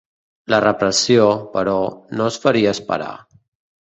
La 0.51 0.59
repressió, 0.63 1.27
però, 1.57 1.75
no 2.21 2.31
es 2.31 2.39
faria 2.47 2.73
esperar. 2.79 3.11